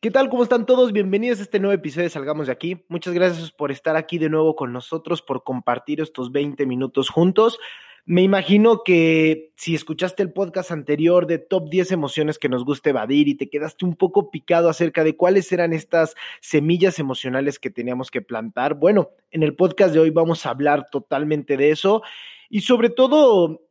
[0.00, 0.28] ¿Qué tal?
[0.28, 0.92] ¿Cómo están todos?
[0.92, 2.84] Bienvenidos a este nuevo episodio de Salgamos de aquí.
[2.86, 7.58] Muchas gracias por estar aquí de nuevo con nosotros, por compartir estos 20 minutos juntos.
[8.04, 12.90] Me imagino que si escuchaste el podcast anterior de top 10 emociones que nos gusta
[12.90, 17.70] evadir y te quedaste un poco picado acerca de cuáles eran estas semillas emocionales que
[17.70, 22.02] teníamos que plantar, bueno, en el podcast de hoy vamos a hablar totalmente de eso
[22.48, 23.67] y sobre todo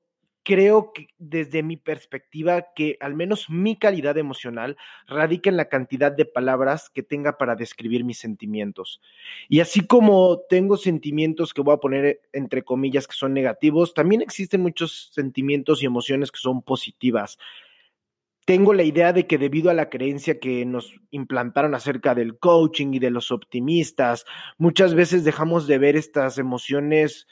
[0.47, 6.09] creo que desde mi perspectiva que al menos mi calidad emocional radica en la cantidad
[6.09, 9.01] de palabras que tenga para describir mis sentimientos.
[9.49, 14.21] Y así como tengo sentimientos que voy a poner entre comillas que son negativos, también
[14.21, 17.37] existen muchos sentimientos y emociones que son positivas.
[18.45, 22.93] Tengo la idea de que debido a la creencia que nos implantaron acerca del coaching
[22.93, 24.23] y de los optimistas,
[24.57, 27.27] muchas veces dejamos de ver estas emociones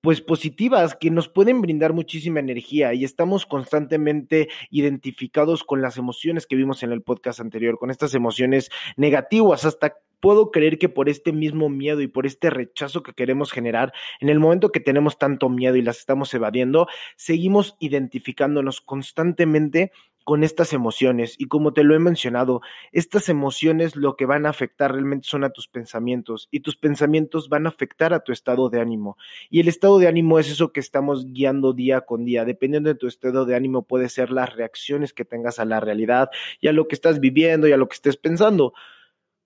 [0.00, 6.46] pues positivas que nos pueden brindar muchísima energía y estamos constantemente identificados con las emociones
[6.46, 11.08] que vimos en el podcast anterior, con estas emociones negativas, hasta puedo creer que por
[11.08, 15.18] este mismo miedo y por este rechazo que queremos generar, en el momento que tenemos
[15.18, 19.92] tanto miedo y las estamos evadiendo, seguimos identificándonos constantemente
[20.26, 21.36] con estas emociones.
[21.38, 22.60] Y como te lo he mencionado,
[22.90, 27.48] estas emociones lo que van a afectar realmente son a tus pensamientos y tus pensamientos
[27.48, 29.16] van a afectar a tu estado de ánimo.
[29.50, 32.44] Y el estado de ánimo es eso que estamos guiando día con día.
[32.44, 36.28] Dependiendo de tu estado de ánimo puede ser las reacciones que tengas a la realidad
[36.60, 38.74] y a lo que estás viviendo y a lo que estés pensando.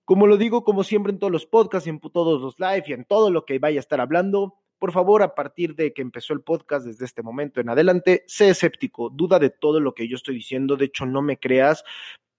[0.03, 3.05] Como lo digo, como siempre en todos los podcasts, en todos los live y en
[3.05, 6.41] todo lo que vaya a estar hablando, por favor, a partir de que empezó el
[6.41, 10.33] podcast, desde este momento en adelante, sé escéptico, duda de todo lo que yo estoy
[10.33, 11.83] diciendo, de hecho no me creas,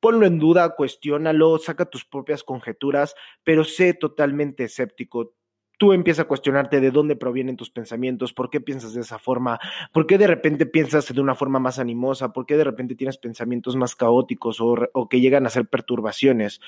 [0.00, 5.34] ponlo en duda, cuestiónalo, saca tus propias conjeturas, pero sé totalmente escéptico.
[5.78, 9.60] Tú empiezas a cuestionarte de dónde provienen tus pensamientos, por qué piensas de esa forma,
[9.92, 13.18] por qué de repente piensas de una forma más animosa, por qué de repente tienes
[13.18, 16.60] pensamientos más caóticos o, o que llegan a ser perturbaciones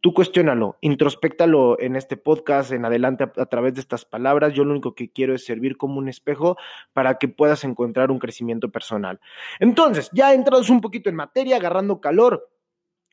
[0.00, 4.54] tú cuestiónalo, introspectalo en este podcast, en adelante a, través de estas palabras.
[4.54, 6.56] Yo lo único que quiero es servir como un espejo
[6.92, 9.20] para que puedas encontrar un crecimiento personal.
[9.60, 12.48] Entonces, ya entrados un poquito en materia, agarrando calor,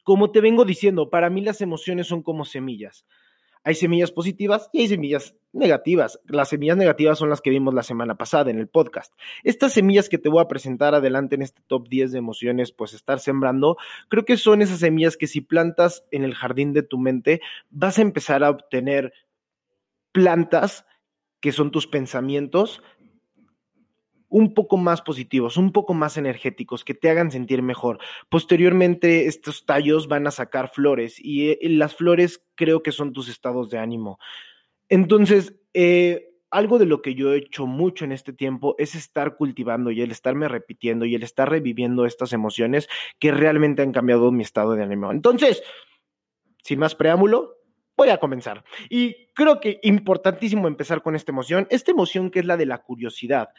[0.04, 3.06] como te vengo diciendo, para mí las emociones son como semillas.
[3.66, 6.20] Hay semillas positivas y hay semillas negativas.
[6.26, 9.12] Las semillas negativas son las que vimos la semana pasada en el podcast.
[9.44, 12.94] Estas semillas que te voy a presentar adelante en este top 10 de emociones, pues
[12.94, 13.78] estar sembrando,
[14.08, 17.98] creo que son esas semillas que si plantas en el jardín de tu mente, vas
[17.98, 19.14] a empezar a obtener
[20.12, 20.86] plantas
[21.40, 22.82] que son tus pensamientos,
[24.30, 28.00] un poco más positivos, un poco más energéticos, que te hagan sentir mejor.
[28.30, 33.30] Posteriormente, estos tallos van a sacar flores y eh, las flores creo que son tus
[33.30, 34.20] estados de ánimo.
[34.90, 39.36] Entonces, eh, algo de lo que yo he hecho mucho en este tiempo es estar
[39.36, 42.88] cultivando y el estarme repitiendo y el estar reviviendo estas emociones
[43.20, 45.12] que realmente han cambiado mi estado de ánimo.
[45.12, 45.64] Entonces,
[46.64, 47.58] sin más preámbulo,
[47.98, 48.64] voy a comenzar.
[48.90, 52.80] Y creo que importantísimo empezar con esta emoción, esta emoción que es la de la
[52.80, 53.50] curiosidad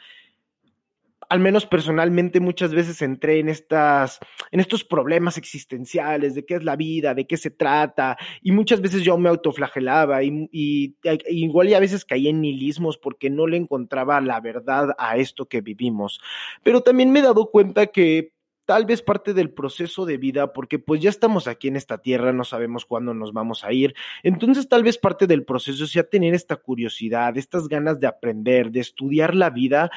[1.29, 4.19] al menos personalmente muchas veces entré en estas
[4.51, 8.81] en estos problemas existenciales de qué es la vida, de qué se trata y muchas
[8.81, 10.95] veces yo me autoflagelaba y, y,
[11.29, 15.61] igual a veces caía en nihilismos porque no le encontraba la verdad a esto que
[15.61, 16.19] vivimos.
[16.63, 18.33] Pero también me he dado cuenta que
[18.67, 22.33] tal vez parte del proceso de vida, porque pues ya estamos aquí en esta tierra,
[22.33, 23.95] no sabemos cuándo nos vamos a ir.
[24.23, 28.81] Entonces tal vez parte del proceso sea tener esta curiosidad, estas ganas de aprender, de
[28.81, 29.89] estudiar la vida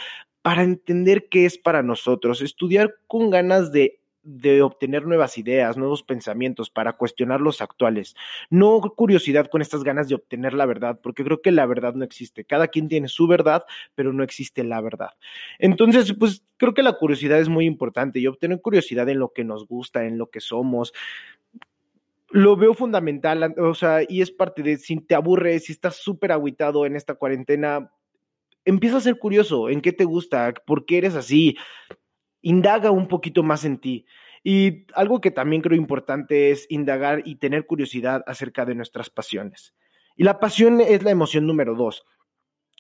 [0.43, 3.97] para entender qué es para nosotros, estudiar con ganas de
[4.63, 8.15] obtener nuevas ideas, nuevos pensamientos para cuestionar los actuales.
[8.51, 12.05] No curiosidad con estas ganas de obtener la verdad, porque creo que la verdad no
[12.05, 12.45] existe.
[12.45, 13.65] Cada quien tiene su verdad,
[13.95, 15.11] pero no existe la verdad.
[15.59, 19.45] Entonces, pues creo que la curiosidad es muy importante y obtener curiosidad en lo que
[19.45, 20.93] nos gusta, en lo que somos.
[22.29, 26.31] Lo veo fundamental, o sea, y es parte de si te aburres, si estás súper
[26.31, 27.91] aguitado en esta cuarentena,
[28.71, 31.57] empieza a ser curioso en qué te gusta, por qué eres así,
[32.41, 34.07] indaga un poquito más en ti.
[34.43, 39.75] Y algo que también creo importante es indagar y tener curiosidad acerca de nuestras pasiones.
[40.17, 42.05] Y la pasión es la emoción número dos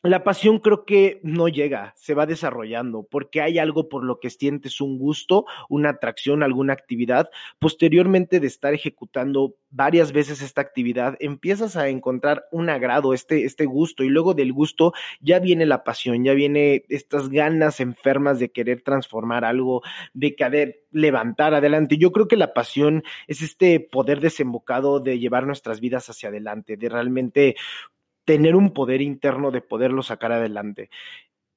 [0.02, 4.30] la pasión creo que no llega, se va desarrollando, porque hay algo por lo que
[4.30, 7.30] sientes un gusto, una atracción, alguna actividad.
[7.58, 13.66] Posteriormente de estar ejecutando varias veces esta actividad, empiezas a encontrar un agrado, este, este
[13.66, 18.50] gusto, y luego del gusto ya viene la pasión, ya viene estas ganas enfermas de
[18.50, 19.82] querer transformar algo,
[20.14, 21.98] de querer levantar adelante.
[21.98, 26.76] Yo creo que la pasión es este poder desembocado de llevar nuestras vidas hacia adelante,
[26.76, 27.56] de realmente
[28.30, 30.88] tener un poder interno de poderlo sacar adelante.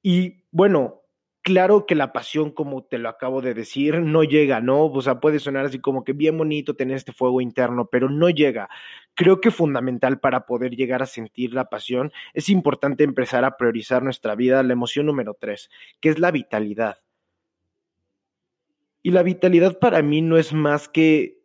[0.02, 1.02] Y bueno,
[1.40, 4.86] claro que la pasión, como te lo acabo de decir, no llega, ¿no?
[4.86, 8.28] O sea, puede sonar así como que bien bonito tener este fuego interno, pero no
[8.28, 8.68] llega.
[9.14, 14.02] Creo que fundamental para poder llegar a sentir la pasión es importante empezar a priorizar
[14.02, 16.98] nuestra vida, la emoción número tres, que es la vitalidad.
[19.00, 21.38] Y la vitalidad para mí no es más que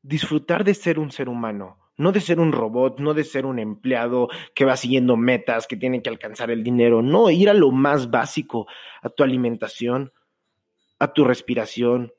[0.00, 3.58] disfrutar de ser un ser humano, no de ser un robot, no de ser un
[3.58, 7.70] empleado que va siguiendo metas, que tiene que alcanzar el dinero, no, ir a lo
[7.70, 8.66] más básico,
[9.02, 10.12] a tu alimentación,
[10.98, 12.14] a tu respiración,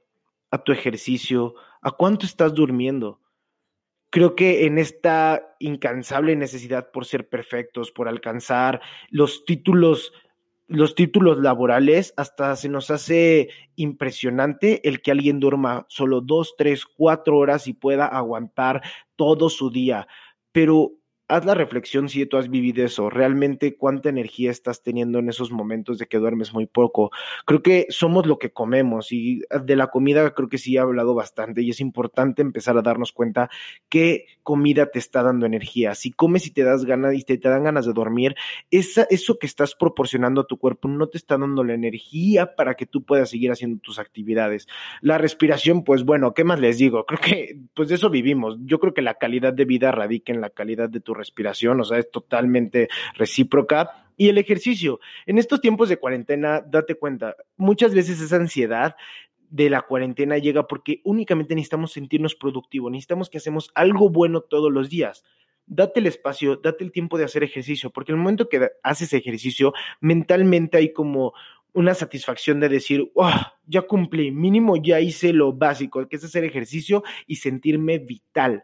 [0.51, 3.21] a tu ejercicio, a cuánto estás durmiendo.
[4.11, 10.13] Creo que en esta incansable necesidad por ser perfectos, por alcanzar los títulos
[10.71, 16.85] los títulos laborales, hasta se nos hace impresionante el que alguien duerma solo dos, tres,
[16.85, 18.81] cuatro horas y pueda aguantar
[19.15, 20.07] todo su día.
[20.51, 20.93] Pero
[21.31, 25.49] haz la reflexión si tú has vivido eso, realmente cuánta energía estás teniendo en esos
[25.49, 27.11] momentos de que duermes muy poco.
[27.45, 31.15] Creo que somos lo que comemos y de la comida creo que sí he hablado
[31.15, 33.49] bastante y es importante empezar a darnos cuenta
[33.87, 35.95] qué comida te está dando energía.
[35.95, 38.35] Si comes y te das ganas y te, te dan ganas de dormir,
[38.69, 42.75] esa, eso que estás proporcionando a tu cuerpo no te está dando la energía para
[42.75, 44.67] que tú puedas seguir haciendo tus actividades.
[44.99, 47.05] La respiración, pues bueno, ¿qué más les digo?
[47.05, 48.57] Creo que pues de eso vivimos.
[48.65, 51.83] Yo creo que la calidad de vida radica en la calidad de tu respiración, o
[51.83, 54.07] sea, es totalmente recíproca.
[54.17, 54.99] Y el ejercicio.
[55.25, 58.95] En estos tiempos de cuarentena, date cuenta, muchas veces esa ansiedad
[59.49, 64.71] de la cuarentena llega porque únicamente necesitamos sentirnos productivos, necesitamos que hacemos algo bueno todos
[64.71, 65.23] los días.
[65.65, 69.73] Date el espacio, date el tiempo de hacer ejercicio, porque el momento que haces ejercicio,
[69.99, 71.33] mentalmente hay como
[71.73, 73.31] una satisfacción de decir, oh,
[73.65, 78.63] ya cumplí, mínimo ya hice lo básico, que es hacer ejercicio y sentirme vital.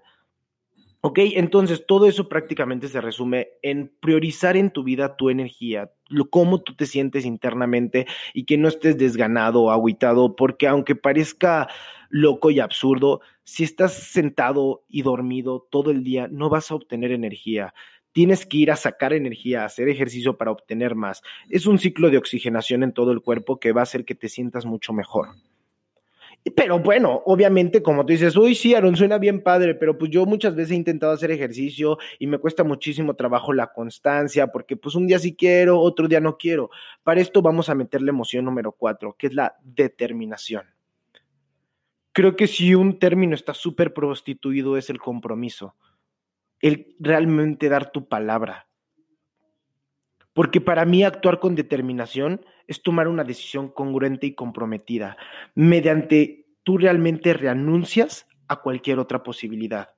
[1.01, 1.19] ¿Ok?
[1.35, 6.61] Entonces, todo eso prácticamente se resume en priorizar en tu vida tu energía, lo, cómo
[6.61, 11.67] tú te sientes internamente y que no estés desganado o aguitado, porque aunque parezca
[12.09, 17.11] loco y absurdo, si estás sentado y dormido todo el día, no vas a obtener
[17.11, 17.73] energía.
[18.11, 21.21] Tienes que ir a sacar energía, a hacer ejercicio para obtener más.
[21.47, 24.29] Es un ciclo de oxigenación en todo el cuerpo que va a hacer que te
[24.29, 25.29] sientas mucho mejor.
[26.55, 30.25] Pero bueno, obviamente, como tú dices, uy, sí, Aaron, suena bien padre, pero pues yo
[30.25, 34.95] muchas veces he intentado hacer ejercicio y me cuesta muchísimo trabajo la constancia, porque pues
[34.95, 36.69] un día sí quiero, otro día no quiero.
[37.03, 40.63] Para esto vamos a meter la emoción número cuatro, que es la determinación.
[42.13, 45.75] Creo que si un término está súper prostituido es el compromiso,
[46.61, 48.67] el realmente dar tu palabra.
[50.33, 55.17] Porque para mí actuar con determinación es tomar una decisión congruente y comprometida,
[55.55, 59.89] mediante tú realmente renuncias a cualquier otra posibilidad.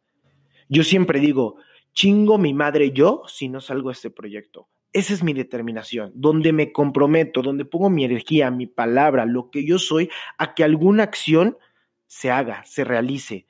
[0.69, 1.57] Yo siempre digo,
[1.93, 4.69] chingo mi madre yo si no salgo a este proyecto.
[4.91, 9.65] Esa es mi determinación, donde me comprometo, donde pongo mi energía, mi palabra, lo que
[9.65, 11.57] yo soy, a que alguna acción
[12.07, 13.45] se haga, se realice,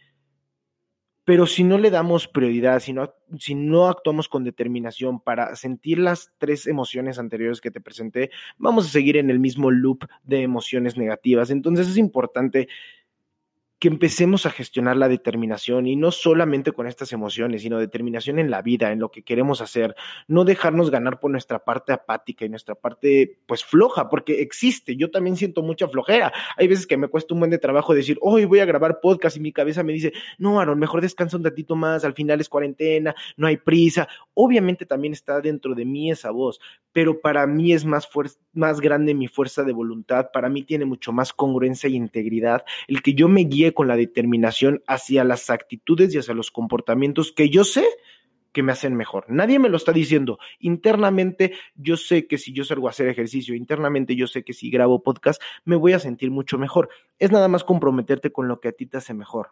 [1.29, 5.99] pero si no le damos prioridad, si no, si no actuamos con determinación para sentir
[5.99, 10.41] las tres emociones anteriores que te presenté, vamos a seguir en el mismo loop de
[10.41, 11.51] emociones negativas.
[11.51, 12.67] Entonces es importante
[13.79, 18.51] que empecemos a gestionar la determinación y no solamente con estas emociones, sino determinación en
[18.51, 19.95] la vida, en lo que queremos hacer,
[20.27, 25.09] no dejarnos ganar por nuestra parte apática y nuestra parte pues floja, porque existe, yo
[25.09, 26.33] también siento mucha flojera.
[26.57, 29.37] Hay veces que me cuesta un buen de trabajo decir, hoy voy a grabar podcast
[29.37, 32.49] y mi cabeza me dice, no, Aaron, mejor descansa un ratito más, al final es
[32.49, 34.09] cuarentena, no hay prisa.
[34.33, 36.59] Obviamente también está dentro de mí esa voz,
[36.91, 38.09] pero para mí es más,
[38.51, 43.01] más grande mi fuerza de voluntad, para mí tiene mucho más congruencia y integridad el
[43.01, 47.49] que yo me guíe con la determinación hacia las actitudes y hacia los comportamientos que
[47.49, 47.85] yo sé
[48.51, 49.25] que me hacen mejor.
[49.29, 50.39] Nadie me lo está diciendo.
[50.59, 54.69] Internamente yo sé que si yo salgo a hacer ejercicio, internamente yo sé que si
[54.69, 56.89] grabo podcast, me voy a sentir mucho mejor.
[57.19, 59.51] Es nada más comprometerte con lo que a ti te hace mejor.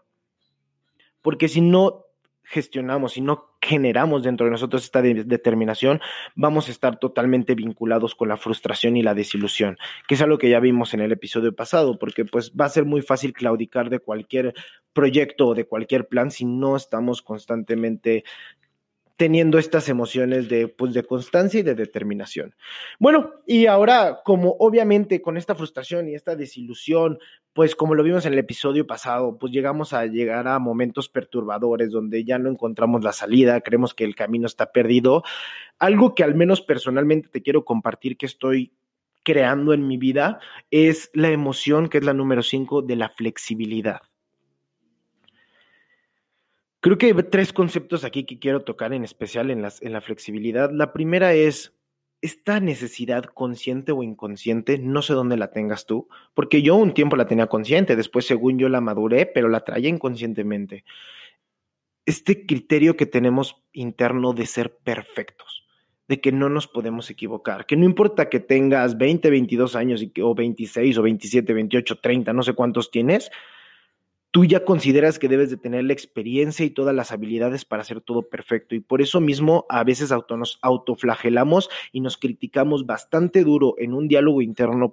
[1.21, 2.06] Porque si no
[2.47, 5.99] gestionamos y no generamos dentro de nosotros esta determinación,
[6.35, 9.77] vamos a estar totalmente vinculados con la frustración y la desilusión,
[10.07, 12.85] que es algo que ya vimos en el episodio pasado, porque pues va a ser
[12.85, 14.53] muy fácil claudicar de cualquier
[14.93, 18.23] proyecto o de cualquier plan si no estamos constantemente
[19.17, 22.55] teniendo estas emociones de, pues, de constancia y de determinación.
[22.99, 27.17] Bueno, y ahora, como obviamente con esta frustración y esta desilusión,
[27.53, 31.91] pues como lo vimos en el episodio pasado, pues llegamos a llegar a momentos perturbadores
[31.91, 35.23] donde ya no encontramos la salida, creemos que el camino está perdido.
[35.79, 38.71] Algo que al menos personalmente te quiero compartir que estoy
[39.23, 44.01] creando en mi vida es la emoción, que es la número cinco, de la flexibilidad.
[46.87, 49.99] Creo que hay tres conceptos aquí que quiero tocar en especial en, las, en la
[49.99, 50.71] flexibilidad.
[50.71, 51.73] La primera es
[52.21, 57.17] esta necesidad consciente o inconsciente, no sé dónde la tengas tú, porque yo un tiempo
[57.17, 60.85] la tenía consciente, después según yo la maduré, pero la traía inconscientemente.
[62.05, 65.65] Este criterio que tenemos interno de ser perfectos,
[66.07, 70.33] de que no nos podemos equivocar, que no importa que tengas 20, 22 años o
[70.33, 73.29] 26 o 27, 28, 30, no sé cuántos tienes,
[74.31, 78.01] tú ya consideras que debes de tener la experiencia y todas las habilidades para hacer
[78.01, 78.75] todo perfecto.
[78.75, 83.93] Y por eso mismo a veces auto, nos autoflagelamos y nos criticamos bastante duro en
[83.93, 84.91] un diálogo interno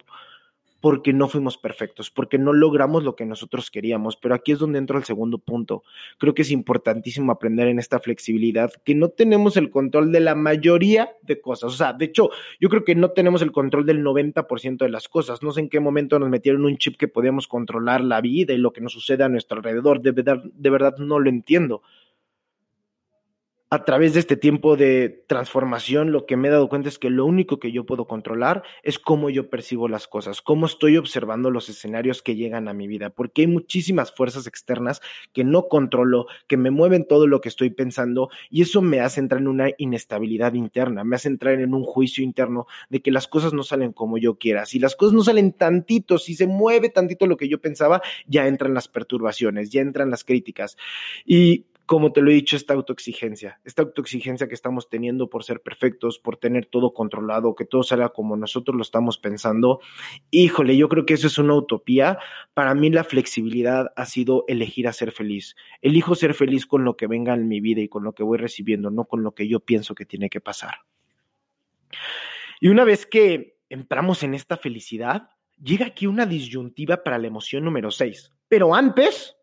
[0.84, 4.16] porque no fuimos perfectos, porque no logramos lo que nosotros queríamos.
[4.16, 5.82] Pero aquí es donde entra el segundo punto.
[6.18, 10.34] Creo que es importantísimo aprender en esta flexibilidad que no tenemos el control de la
[10.34, 11.72] mayoría de cosas.
[11.72, 12.28] O sea, de hecho,
[12.60, 15.42] yo creo que no tenemos el control del 90% de las cosas.
[15.42, 18.58] No sé en qué momento nos metieron un chip que podíamos controlar la vida y
[18.58, 20.02] lo que nos sucede a nuestro alrededor.
[20.02, 21.80] De verdad, de verdad no lo entiendo
[23.71, 27.11] a través de este tiempo de transformación, lo que me he dado cuenta es que
[27.11, 31.50] lo único que yo puedo controlar es cómo yo percibo las cosas, cómo estoy observando
[31.50, 35.00] los escenarios que llegan a mi vida, porque hay muchísimas fuerzas externas
[35.33, 39.18] que no controlo, que me mueven todo lo que estoy pensando y eso me hace
[39.18, 43.26] entrar en una inestabilidad interna, me hace entrar en un juicio interno de que las
[43.26, 44.66] cosas no salen como yo quiera.
[44.66, 48.47] Si las cosas no salen tantito, si se mueve tantito lo que yo pensaba, ya
[48.47, 50.76] entran las perturbaciones, ya entran las críticas.
[51.25, 55.60] Y como te lo he dicho, esta autoexigencia, esta autoexigencia que estamos teniendo por ser
[55.60, 59.80] perfectos, por tener todo controlado, que todo salga como nosotros lo estamos pensando.
[60.30, 62.18] Híjole, yo creo que eso es una utopía.
[62.54, 65.56] Para mí la flexibilidad ha sido elegir a ser feliz.
[65.82, 68.38] Elijo ser feliz con lo que venga en mi vida y con lo que voy
[68.38, 70.74] recibiendo, no con lo que yo pienso que tiene que pasar.
[72.60, 75.28] Y una vez que entramos en esta felicidad,
[75.62, 78.32] llega aquí una disyuntiva para la emoción número 6.
[78.48, 79.36] Pero antes,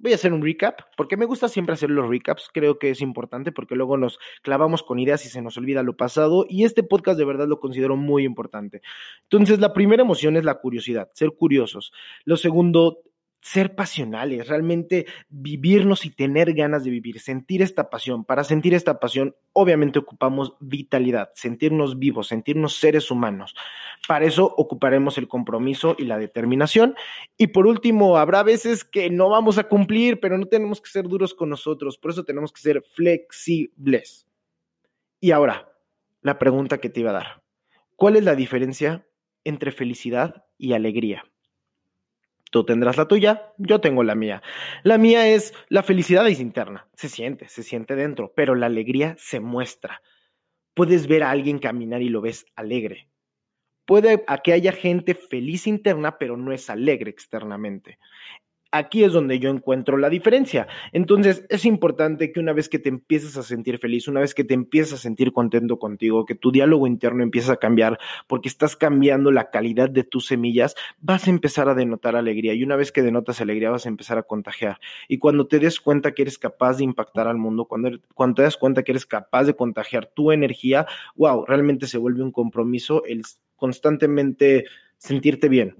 [0.00, 3.00] Voy a hacer un recap, porque me gusta siempre hacer los recaps, creo que es
[3.00, 6.84] importante porque luego nos clavamos con ideas y se nos olvida lo pasado y este
[6.84, 8.80] podcast de verdad lo considero muy importante.
[9.24, 11.92] Entonces, la primera emoción es la curiosidad, ser curiosos.
[12.24, 13.02] Lo segundo,
[13.40, 18.24] ser pasionales, realmente vivirnos y tener ganas de vivir, sentir esta pasión.
[18.24, 23.54] Para sentir esta pasión, obviamente ocupamos vitalidad, sentirnos vivos, sentirnos seres humanos.
[24.06, 26.94] Para eso ocuparemos el compromiso y la determinación.
[27.36, 31.06] Y por último, habrá veces que no vamos a cumplir, pero no tenemos que ser
[31.06, 34.26] duros con nosotros, por eso tenemos que ser flexibles.
[35.20, 35.72] Y ahora,
[36.22, 37.42] la pregunta que te iba a dar.
[37.96, 39.06] ¿Cuál es la diferencia
[39.44, 41.24] entre felicidad y alegría?
[42.50, 44.42] Tú tendrás la tuya, yo tengo la mía.
[44.82, 49.16] La mía es la felicidad es interna, se siente, se siente dentro, pero la alegría
[49.18, 50.00] se muestra.
[50.74, 53.08] Puedes ver a alguien caminar y lo ves alegre.
[53.84, 57.98] Puede que haya gente feliz interna, pero no es alegre externamente.
[58.70, 60.68] Aquí es donde yo encuentro la diferencia.
[60.92, 64.44] Entonces, es importante que una vez que te empieces a sentir feliz, una vez que
[64.44, 68.76] te empieces a sentir contento contigo, que tu diálogo interno empieza a cambiar porque estás
[68.76, 72.52] cambiando la calidad de tus semillas, vas a empezar a denotar alegría.
[72.52, 74.80] Y una vez que denotas alegría, vas a empezar a contagiar.
[75.08, 78.42] Y cuando te des cuenta que eres capaz de impactar al mundo, cuando, cuando te
[78.42, 83.02] das cuenta que eres capaz de contagiar tu energía, wow, realmente se vuelve un compromiso
[83.06, 83.22] el
[83.56, 84.66] constantemente
[84.98, 85.74] sentirte bien.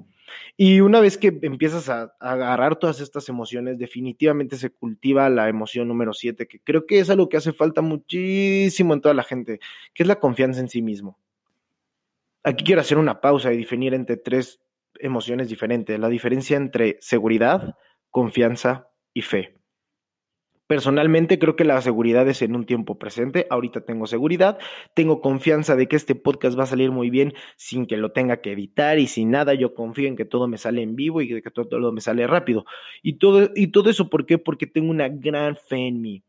[0.57, 5.89] Y una vez que empiezas a, agarrar todas estas emociones, definitivamente se cultiva la emoción
[5.89, 9.61] número siete, que creo que es algo que hace falta muchísimo en toda la gente,
[9.95, 11.19] que es la confianza en sí mismo.
[12.43, 14.61] Aquí quiero hacer una pausa y definir entre tres
[14.99, 17.77] emociones diferentes, la diferencia entre seguridad,
[18.11, 19.58] confianza y fe.
[20.69, 23.47] Personalmente creo que la seguridad es en un tiempo presente.
[23.49, 24.59] Ahorita tengo seguridad,
[24.95, 28.43] tengo confianza de que este podcast va a salir muy bien sin que lo tenga
[28.43, 29.55] que editar y sin nada.
[29.55, 32.27] Yo confío en que todo me sale en vivo y que todo, todo me sale
[32.27, 32.67] rápido.
[33.03, 34.37] Y todo, y todo eso, ¿por qué?
[34.37, 36.23] Porque tengo una gran fe en mí.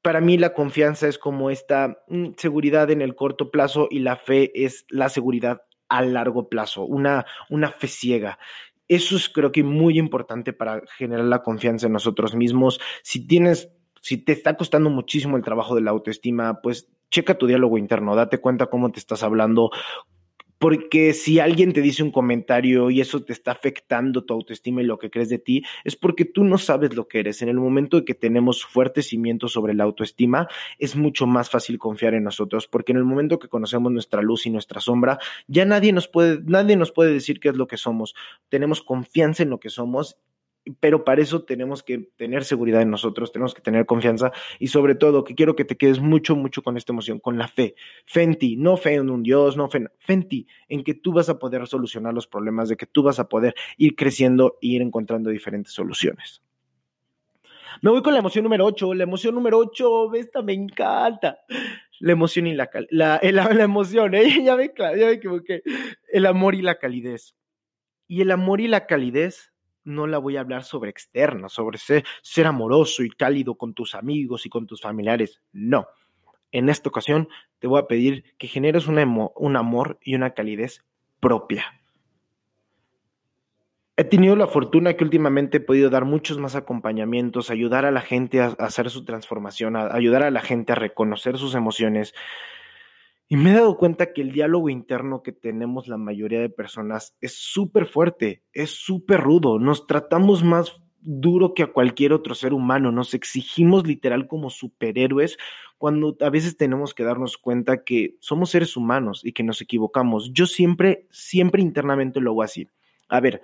[0.00, 4.16] Para mí la confianza es como esta mm, seguridad en el corto plazo y la
[4.16, 8.38] fe es la seguridad a largo plazo, una, una fe ciega.
[8.90, 12.80] Eso es creo que muy importante para generar la confianza en nosotros mismos.
[13.04, 17.46] Si tienes, si te está costando muchísimo el trabajo de la autoestima, pues checa tu
[17.46, 19.70] diálogo interno, date cuenta cómo te estás hablando,
[20.60, 24.84] porque si alguien te dice un comentario y eso te está afectando tu autoestima y
[24.84, 27.40] lo que crees de ti, es porque tú no sabes lo que eres.
[27.40, 30.48] En el momento de que tenemos fuertes cimientos sobre la autoestima,
[30.78, 34.44] es mucho más fácil confiar en nosotros, porque en el momento que conocemos nuestra luz
[34.44, 37.78] y nuestra sombra, ya nadie nos puede, nadie nos puede decir qué es lo que
[37.78, 38.14] somos.
[38.50, 40.18] Tenemos confianza en lo que somos
[40.78, 44.94] pero para eso tenemos que tener seguridad en nosotros, tenemos que tener confianza y sobre
[44.94, 47.74] todo que quiero que te quedes mucho, mucho con esta emoción, con la fe.
[48.04, 50.84] Fe en ti, no fe en un Dios, no fe en, fe en ti, en
[50.84, 53.96] que tú vas a poder solucionar los problemas, de que tú vas a poder ir
[53.96, 56.42] creciendo e ir encontrando diferentes soluciones.
[57.82, 58.94] Me voy con la emoción número 8.
[58.94, 61.38] La emoción número 8, esta me encanta.
[61.98, 64.42] La emoción y la, la, la, emoción, ¿eh?
[64.44, 65.62] ya, me, ya me equivoqué.
[66.12, 67.34] El amor y la calidez.
[68.06, 69.49] Y el amor y la calidez
[69.84, 73.94] no la voy a hablar sobre externo, sobre ser, ser amoroso y cálido con tus
[73.94, 75.40] amigos y con tus familiares.
[75.52, 75.86] No.
[76.52, 78.98] En esta ocasión te voy a pedir que generes un
[79.56, 80.84] amor y una calidez
[81.20, 81.80] propia
[84.00, 88.00] He tenido la fortuna que últimamente he podido dar muchos más acompañamientos, ayudar a la
[88.00, 92.14] gente a, hacer su transformación, ayudar a la gente a reconocer sus emociones.
[93.30, 97.16] Y me he dado cuenta que el diálogo interno que tenemos la mayoría de personas
[97.22, 99.58] es súper fuerte, es súper rudo.
[99.58, 102.92] Nos tratamos más duro que a cualquier otro ser humano.
[102.92, 105.38] Nos exigimos literal como superhéroes
[105.78, 110.30] cuando a veces tenemos que darnos cuenta que somos seres humanos y que nos equivocamos.
[110.34, 112.68] Yo siempre, siempre internamente lo hago así.
[113.08, 113.40] A ver,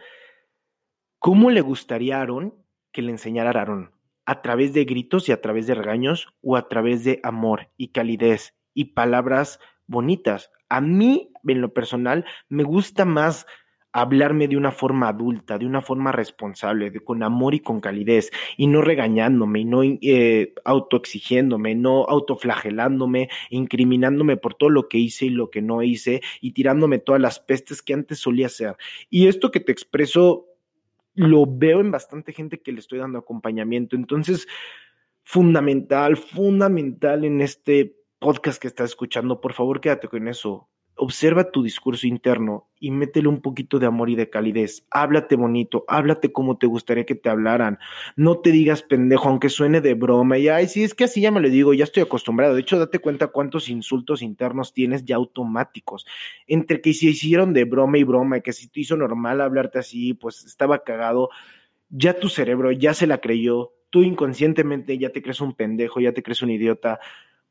[1.26, 2.54] ¿Cómo le gustaría a Aarón
[2.92, 3.90] que le enseñara a Aarón?
[4.26, 7.88] ¿A través de gritos y a través de regaños o a través de amor y
[7.88, 10.50] calidez y palabras bonitas?
[10.68, 13.46] A mí, en lo personal, me gusta más
[13.96, 18.30] hablarme de una forma adulta, de una forma responsable, de, con amor y con calidez,
[18.58, 25.26] y no regañándome, y no eh, autoexigiéndome, no autoflagelándome, incriminándome por todo lo que hice
[25.26, 28.76] y lo que no hice, y tirándome todas las pestes que antes solía hacer.
[29.08, 30.46] Y esto que te expreso
[31.14, 33.96] lo veo en bastante gente que le estoy dando acompañamiento.
[33.96, 34.46] Entonces,
[35.22, 41.62] fundamental, fundamental en este podcast que estás escuchando, por favor quédate con eso observa tu
[41.62, 44.87] discurso interno y métele un poquito de amor y de calidez.
[44.90, 47.78] Háblate bonito, háblate como te gustaría que te hablaran.
[48.16, 50.38] No te digas pendejo, aunque suene de broma.
[50.38, 52.54] Y ay, sí, es que así ya me lo digo, ya estoy acostumbrado.
[52.54, 56.06] De hecho, date cuenta cuántos insultos internos tienes ya automáticos.
[56.46, 59.78] Entre que se hicieron de broma y broma, y que si te hizo normal hablarte
[59.78, 61.28] así, pues estaba cagado.
[61.90, 63.73] Ya tu cerebro ya se la creyó.
[63.90, 67.00] Tú inconscientemente ya te crees un pendejo, ya te crees un idiota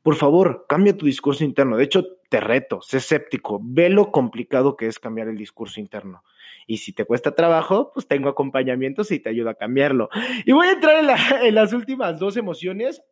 [0.06, 1.76] por favor, cambia tu discurso interno.
[1.76, 6.22] De hecho, te reto, sé escéptico, ve lo complicado que es cambiar el discurso interno.
[6.68, 10.08] Y si te cuesta trabajo, pues tengo acompañamientos y te ayuda a cambiarlo.
[10.44, 11.04] Y voy a entrar
[11.42, 13.02] en, las últimas dos emociones.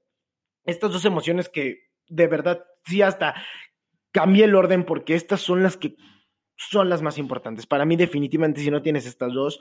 [0.67, 3.35] Estas dos emociones que de verdad sí hasta
[4.13, 5.97] cambié el orden porque estas son las que
[6.57, 7.67] son las más importantes.
[7.67, 9.61] Para mí definitivamente si no tienes estas dos,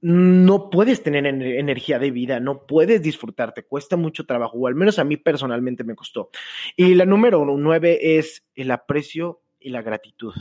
[0.00, 4.74] no puedes tener energía de vida, no puedes disfrutar, te cuesta mucho trabajo, o al
[4.74, 6.30] menos a mí personalmente me costó.
[6.76, 10.34] Y la número nueve es el aprecio y la gratitud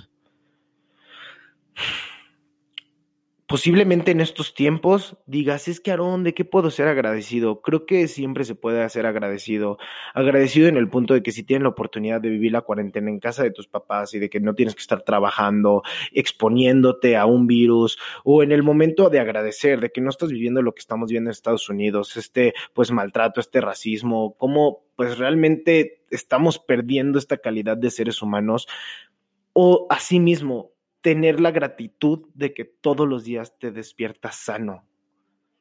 [3.54, 7.62] posiblemente en estos tiempos digas, es que Aarón, ¿de qué puedo ser agradecido?
[7.62, 9.78] Creo que siempre se puede hacer agradecido.
[10.16, 13.20] Agradecido en el punto de que si tienes la oportunidad de vivir la cuarentena en
[13.20, 17.46] casa de tus papás y de que no tienes que estar trabajando, exponiéndote a un
[17.46, 21.12] virus, o en el momento de agradecer, de que no estás viviendo lo que estamos
[21.12, 27.38] viendo en Estados Unidos, este pues maltrato, este racismo, cómo pues realmente estamos perdiendo esta
[27.38, 28.68] calidad de seres humanos,
[29.54, 30.73] o asimismo,
[31.04, 34.86] tener la gratitud de que todos los días te despiertas sano.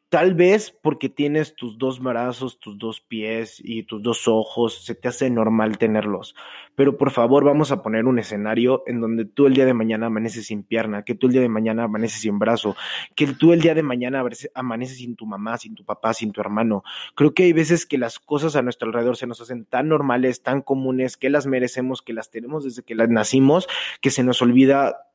[0.08, 4.94] Tal vez porque tienes tus dos brazos, tus dos pies y tus dos ojos, se
[4.94, 6.36] te hace normal tenerlos.
[6.76, 10.06] Pero por favor, vamos a poner un escenario en donde tú el día de mañana
[10.06, 12.76] amaneces sin pierna, que tú el día de mañana amaneces sin brazo,
[13.16, 14.22] que tú el día de mañana
[14.54, 16.84] amaneces sin tu mamá, sin tu papá, sin tu hermano.
[17.14, 20.42] Creo que hay veces que las cosas a nuestro alrededor se nos hacen tan normales,
[20.42, 23.66] tan comunes, que las merecemos, que las tenemos desde que las nacimos,
[24.02, 25.08] que se nos olvida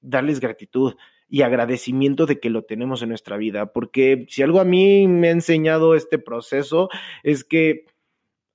[0.00, 0.94] darles gratitud
[1.28, 5.28] y agradecimiento de que lo tenemos en nuestra vida, porque si algo a mí me
[5.28, 6.88] ha enseñado este proceso
[7.22, 7.84] es que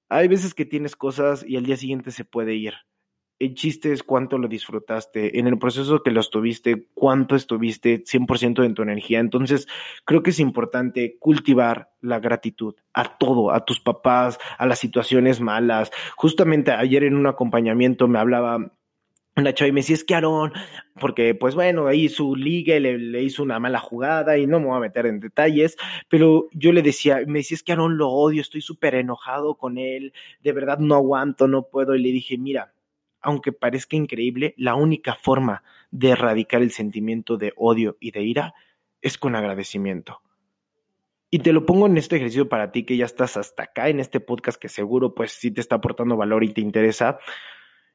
[0.10, 2.74] hay veces que tienes cosas y al día siguiente se puede ir.
[3.40, 8.64] El chiste es cuánto lo disfrutaste, en el proceso que lo estuviste, cuánto estuviste 100%
[8.64, 9.20] en tu energía.
[9.20, 9.68] Entonces,
[10.06, 15.42] creo que es importante cultivar la gratitud a todo, a tus papás, a las situaciones
[15.42, 15.92] malas.
[16.16, 18.72] Justamente ayer en un acompañamiento me hablaba
[19.36, 20.54] una chava y me decía, es que Aarón,
[21.00, 24.68] porque pues bueno, ahí su liga le, le, hizo una mala jugada y no me
[24.68, 25.76] voy a meter en detalles,
[26.08, 29.78] pero yo le decía, me decía, es que Aarón lo odio, estoy súper enojado con
[29.78, 32.74] él, de verdad no aguanto, no puedo, y le dije, mira,
[33.22, 38.54] aunque parezca increíble, la única forma de erradicar el sentimiento de odio y de ira
[39.02, 40.22] es con agradecimiento.
[41.32, 44.00] Y te lo pongo en este ejercicio para ti que ya estás hasta acá en
[44.00, 47.18] este podcast que seguro pues sí te está aportando valor y te interesa.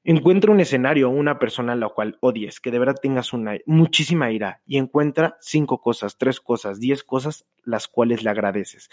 [0.08, 3.58] Encuentra un escenario o una persona a la cual odies, que de verdad tengas una
[3.66, 8.88] muchísima ira y encuentra cinco cosas, tres cosas, diez cosas las cuales le agradeces.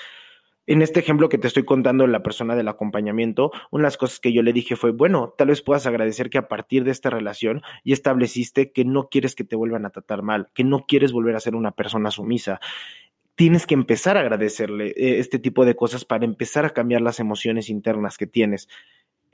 [0.65, 4.19] En este ejemplo que te estoy contando, la persona del acompañamiento, una de las cosas
[4.19, 7.09] que yo le dije fue, bueno, tal vez puedas agradecer que a partir de esta
[7.09, 11.13] relación ya estableciste que no quieres que te vuelvan a tratar mal, que no quieres
[11.13, 12.59] volver a ser una persona sumisa
[13.35, 17.19] tienes que empezar a agradecerle eh, este tipo de cosas para empezar a cambiar las
[17.19, 18.69] emociones internas que tienes.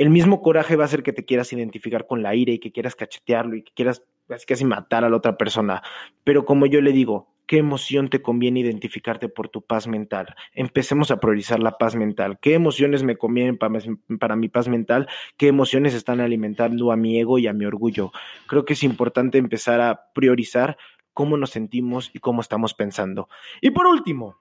[0.01, 2.71] El mismo coraje va a hacer que te quieras identificar con la ira y que
[2.71, 4.03] quieras cachetearlo y que quieras
[4.47, 5.83] casi, matar a la otra persona.
[6.23, 10.33] Pero como yo le digo, ¿qué emoción te conviene identificarte por tu paz mental?
[10.55, 12.39] Empecemos a priorizar la paz mental.
[12.41, 15.07] ¿Qué emociones me convienen para mi paz mental?
[15.37, 18.11] ¿Qué emociones están alimentando a mi ego y a mi orgullo?
[18.47, 20.77] Creo que es importante empezar a priorizar
[21.13, 23.29] cómo nos sentimos y cómo estamos pensando.
[23.61, 24.39] Y por último,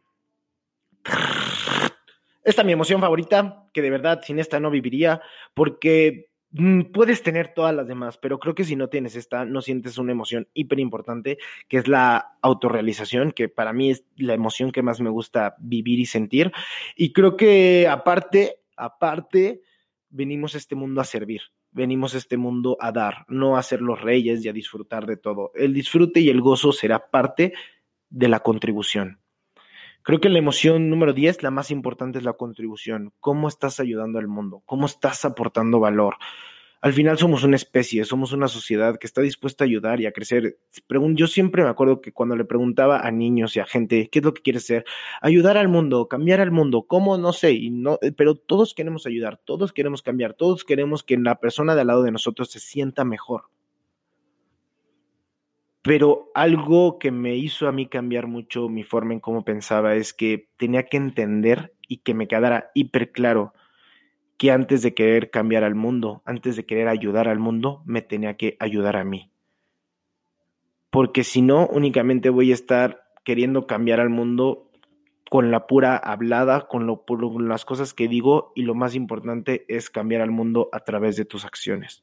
[2.45, 5.21] esta es mi emoción favorita, que de verdad sin esta no viviría,
[5.55, 9.61] porque mm, puedes tener todas las demás, pero creo que si no tienes esta, no
[9.61, 14.73] sientes una emoción hiper importante, que es la autorrealización, que para mí es la emoción
[14.73, 16.53] que más me gusta vivir y sentir.
[16.97, 19.63] Y creo que aparte, aparte,
[20.09, 23.81] venimos a este mundo a servir venimos a este mundo a dar, no a ser
[23.81, 25.53] los reyes y a disfrutar de todo.
[25.55, 27.53] El disfrute y el gozo será parte
[28.09, 29.20] de la contribución.
[30.03, 33.13] Creo que la emoción número 10, la más importante es la contribución.
[33.21, 34.63] ¿Cómo estás ayudando al mundo?
[34.67, 36.17] ¿Cómo estás aportando valor?
[36.83, 40.13] al final somos una especie, somos una sociedad que está dispuesta a ayudar y a
[40.13, 40.59] crecer.
[40.89, 44.25] Yo siempre me acuerdo que cuando le preguntaba a niños y a gente qué es
[44.25, 44.85] lo que quieres ser,
[45.21, 49.07] ayudar al mundo, cambiar al mundo, cómo, no sé, y no, eh, pero todos queremos
[49.07, 52.61] ayudar, todos queremos cambiar, todos queremos que la persona de al lado de nosotros se
[52.61, 53.45] sienta mejor.
[55.83, 60.13] Pero algo que me hizo a mí cambiar mucho mi forma en cómo pensaba es
[60.13, 63.55] que tenía que entender y que me quedara hiper claro
[64.37, 68.37] que antes de querer cambiar al mundo, antes de querer ayudar al mundo, me tenía
[68.37, 69.31] que ayudar a mí.
[70.91, 74.71] Porque si no, únicamente voy a estar queriendo cambiar al mundo
[75.31, 77.05] con la pura hablada, con, lo,
[77.39, 81.25] las cosas que digo y lo más importante es cambiar al mundo a través de
[81.25, 82.03] tus acciones.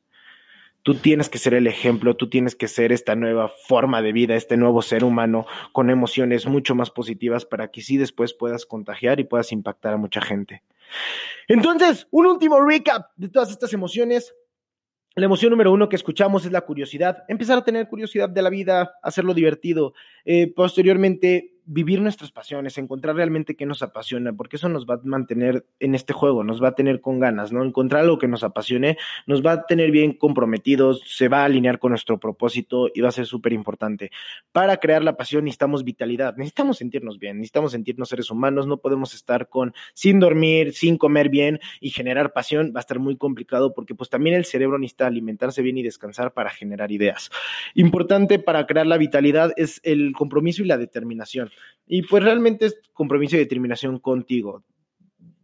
[0.83, 4.35] Tú tienes que ser el ejemplo, tú tienes que ser esta nueva forma de vida,
[4.35, 9.19] este nuevo ser humano con emociones mucho más positivas para que sí después puedas contagiar
[9.19, 10.63] y puedas impactar a mucha gente.
[11.47, 14.33] Entonces, un último recap de todas estas emociones.
[15.15, 17.23] La emoción número uno que escuchamos es la curiosidad.
[17.27, 19.93] Empezar a tener curiosidad de la vida, hacerlo divertido.
[20.25, 25.01] Eh, posteriormente, vivir nuestras pasiones, encontrar realmente qué nos apasiona, porque eso nos va a
[25.03, 27.63] mantener en este juego, nos va a tener con ganas, ¿no?
[27.63, 31.77] Encontrar algo que nos apasione, nos va a tener bien comprometidos, se va a alinear
[31.77, 34.11] con nuestro propósito y va a ser súper importante.
[34.53, 39.13] Para crear la pasión necesitamos vitalidad, necesitamos sentirnos bien, necesitamos sentirnos seres humanos, no podemos
[39.13, 43.73] estar con sin dormir, sin comer bien y generar pasión, va a estar muy complicado
[43.73, 47.29] porque pues también el cerebro necesita alimentarse bien y descansar para generar ideas.
[47.73, 51.51] Importante para crear la vitalidad es el compromiso y la determinación.
[51.85, 54.63] Y pues realmente es compromiso y determinación contigo.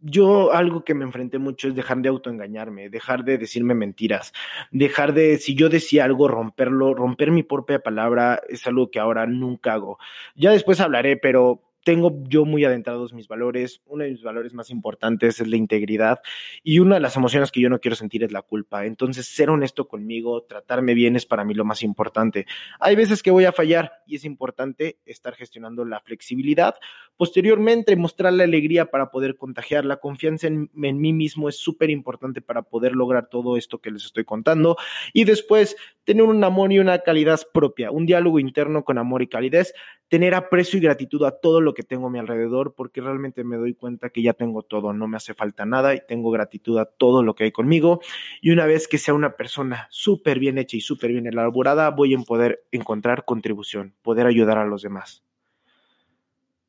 [0.00, 4.34] Yo algo que me enfrenté mucho es dejar de autoengañarme, dejar de decirme mentiras,
[4.70, 9.26] dejar de, si yo decía algo, romperlo, romper mi propia palabra es algo que ahora
[9.26, 9.98] nunca hago.
[10.36, 13.82] Ya después hablaré, pero tengo yo muy adentrados mis valores.
[13.86, 16.20] Uno de mis valores más importantes es la integridad
[16.62, 18.86] y una de las emociones que yo no quiero sentir es la culpa.
[18.86, 22.46] Entonces, ser honesto conmigo, tratarme bien es para mí lo más importante.
[22.80, 26.74] Hay veces que voy a fallar y es importante estar gestionando la flexibilidad.
[27.16, 29.84] Posteriormente, mostrar la alegría para poder contagiar.
[29.84, 34.06] La confianza en, mí mismo es súper importante para poder lograr todo esto que les
[34.06, 34.76] estoy contando.
[35.12, 39.28] Y después, tener un amor y una calidad propia, un diálogo interno con amor y
[39.28, 39.74] calidez,
[40.08, 43.56] tener aprecio y gratitud a todo lo que tengo a mi alrededor, porque realmente me
[43.56, 46.84] doy cuenta que ya tengo todo, no me hace falta nada y tengo gratitud a
[46.84, 48.00] todo lo que hay conmigo.
[48.40, 52.14] Y una vez que sea una persona súper bien hecha y súper bien elaborada, voy
[52.14, 55.24] a poder encontrar contribución, poder ayudar a los demás.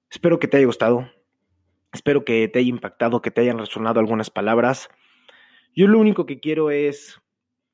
[0.10, 1.10] Espero que te haya gustado,
[1.92, 4.90] espero que te haya impactado, que te hayan resonado algunas palabras.
[5.76, 7.22] Yo lo único que quiero es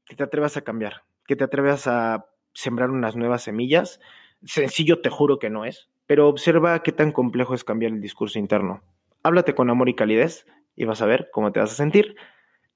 [0.05, 3.99] que te atrevas a cambiar, que te atrevas a sembrar unas nuevas semillas.
[4.43, 8.39] Sencillo te juro que no es, pero observa qué tan complejo es cambiar el discurso
[8.39, 8.81] interno.
[9.23, 12.15] Háblate con amor y calidez y vas a ver cómo te vas a sentir.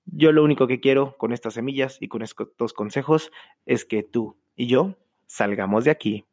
[0.06, 3.32] Yo lo único que quiero con estas semillas y con estos consejos
[3.66, 6.26] es que tú y yo salgamos de aquí